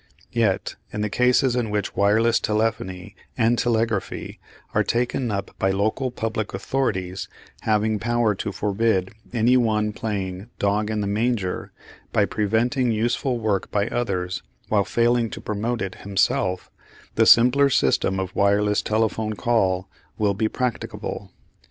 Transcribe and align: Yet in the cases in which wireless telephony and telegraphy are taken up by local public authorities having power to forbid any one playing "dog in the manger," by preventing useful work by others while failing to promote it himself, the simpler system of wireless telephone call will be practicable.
Yet 0.33 0.77
in 0.91 1.01
the 1.01 1.11
cases 1.11 1.55
in 1.55 1.69
which 1.69 1.95
wireless 1.95 2.39
telephony 2.39 3.15
and 3.37 3.55
telegraphy 3.59 4.39
are 4.73 4.83
taken 4.83 5.29
up 5.29 5.51
by 5.59 5.69
local 5.69 6.09
public 6.09 6.55
authorities 6.55 7.29
having 7.59 7.99
power 7.99 8.33
to 8.33 8.51
forbid 8.51 9.11
any 9.31 9.57
one 9.57 9.93
playing 9.93 10.49
"dog 10.57 10.89
in 10.89 11.01
the 11.01 11.05
manger," 11.05 11.71
by 12.11 12.25
preventing 12.25 12.89
useful 12.91 13.37
work 13.37 13.69
by 13.69 13.89
others 13.89 14.41
while 14.69 14.85
failing 14.85 15.29
to 15.29 15.39
promote 15.39 15.83
it 15.83 15.93
himself, 16.01 16.71
the 17.13 17.27
simpler 17.27 17.69
system 17.69 18.19
of 18.19 18.35
wireless 18.35 18.81
telephone 18.81 19.33
call 19.33 19.87
will 20.17 20.33
be 20.33 20.47
practicable. 20.47 21.31